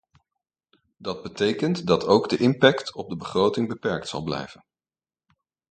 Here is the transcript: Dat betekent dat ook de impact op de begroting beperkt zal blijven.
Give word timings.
Dat 0.97 1.21
betekent 1.21 1.87
dat 1.87 2.05
ook 2.05 2.29
de 2.29 2.37
impact 2.37 2.93
op 2.93 3.09
de 3.09 3.15
begroting 3.15 3.67
beperkt 3.67 4.07
zal 4.07 4.21
blijven. 4.23 4.63